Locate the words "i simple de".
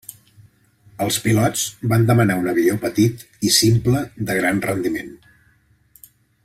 3.51-4.39